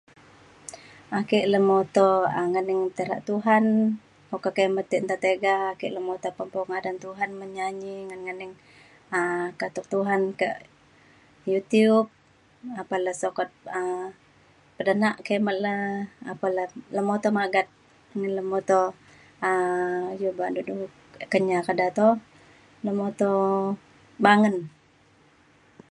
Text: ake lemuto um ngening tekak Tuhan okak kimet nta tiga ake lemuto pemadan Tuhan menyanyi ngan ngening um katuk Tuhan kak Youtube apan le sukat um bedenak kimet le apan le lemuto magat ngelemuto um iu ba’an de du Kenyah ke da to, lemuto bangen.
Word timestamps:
ake 1.19 1.39
lemuto 1.53 2.07
um 2.39 2.45
ngening 2.51 2.81
tekak 2.97 3.21
Tuhan 3.29 3.65
okak 4.35 4.53
kimet 4.57 4.89
nta 5.05 5.15
tiga 5.25 5.53
ake 5.73 5.87
lemuto 5.95 6.27
pemadan 6.55 6.97
Tuhan 7.05 7.31
menyanyi 7.41 7.95
ngan 8.07 8.21
ngening 8.25 8.51
um 9.17 9.43
katuk 9.59 9.85
Tuhan 9.93 10.21
kak 10.41 10.57
Youtube 11.51 12.07
apan 12.81 12.99
le 13.05 13.13
sukat 13.21 13.49
um 13.77 14.03
bedenak 14.75 15.15
kimet 15.25 15.57
le 15.65 15.75
apan 16.31 16.51
le 16.57 16.63
lemuto 16.97 17.27
magat 17.39 17.67
ngelemuto 18.19 18.81
um 19.49 19.99
iu 20.19 20.29
ba’an 20.37 20.53
de 20.57 20.61
du 20.69 20.75
Kenyah 21.33 21.61
ke 21.67 21.73
da 21.79 21.87
to, 21.97 22.07
lemuto 22.85 23.31
bangen. 24.25 24.55